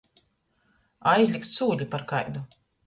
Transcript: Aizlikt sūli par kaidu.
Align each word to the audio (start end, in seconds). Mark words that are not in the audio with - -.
Aizlikt 1.13 1.47
sūli 1.59 1.91
par 1.95 2.11
kaidu. 2.15 2.49